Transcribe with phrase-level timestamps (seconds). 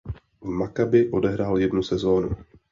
[0.41, 2.35] V Makabi odehrál jednu sezónu.